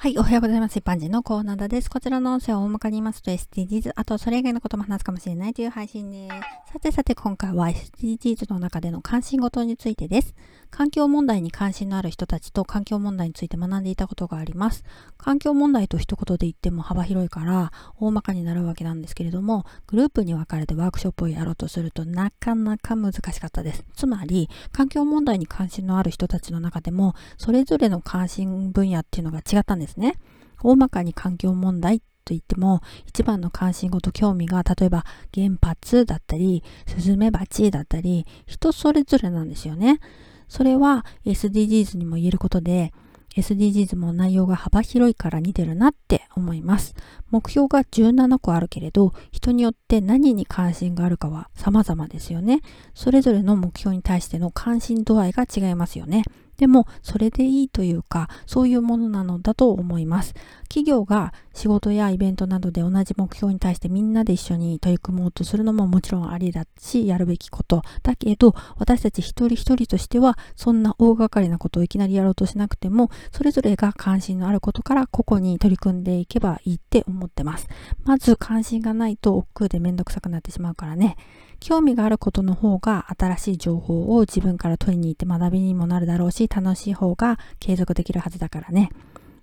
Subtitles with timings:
[0.00, 0.78] はい、おはようございます。
[0.78, 1.90] 一般人のコーナーです。
[1.90, 6.72] こちらの音声を大まかに言いますと SDGs、あとそれ以外のことも話すかもしれないという配信です。
[6.72, 10.36] さてさて今回は SDGs の中での関心事についてです。
[10.70, 14.84] 環境問題に関心のある人たちと環境問題について学んでいたことがあります。
[15.16, 23.84] 環境問題と一言で言っても幅広いから大まかになるわけなんですけれども、グループに分かれてワークショップをやろうとするとなかなか難しかったです。
[23.94, 30.14] つまり、環境問題に関心のある人たちの中でも、それぞれの関心分野っていうのが違ったんですね。
[30.62, 40.00] 大まかに環境問題と言っても、一番の関心事、興味が、例えば原発だったり、スズメバチだったり、人それぞれなんですよね。
[40.48, 42.92] それは SDGs にも言えることで、
[43.36, 46.94] SDGs も内容が幅広いから似てるなって思います。
[47.30, 52.60] 目標が17個あるけれど、人によって何に関心があるかは様々ですよね。
[52.94, 56.24] それぞれの目標に対しての関心度合いが違いますよね。
[56.58, 60.34] でも、それでいいというか、そういうものなのだと思います。
[60.68, 67.82] 企業が仕事やイベントなどで同じ目標に対してみんなで一緒に取り組もうとするのももちろんありだし、やるべきこと。
[68.02, 77.68] だけど、私たち一人一人としては、そんな大掛かりなことをいきなりやろうとしなくても、それぞれが関心のあることから個々に取り組んでいけばいいって思ってます。
[78.02, 81.16] まず関心がないと億劫でめんどくさくなってしまうからね。
[81.60, 88.90] 興味があることの方が新しい情報を自分から取りに行って学びにもなるだろうし、楽しい方が継続できるはずだからね。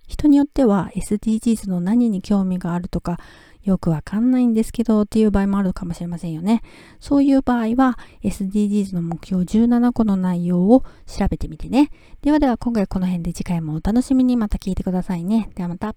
[0.08, 3.20] 人によっては SDGs の何に興味があるとか、
[3.64, 6.62] よくわかんないんですけどっていう場合もあるかもしれませんよね。
[7.00, 11.90] そういう場合は SDGs の目標17個の内容を調べてみてね。
[12.22, 15.50] ではでは今回この辺で次回もお楽しみにまた聞いてくださいね。
[15.56, 15.96] ではまた。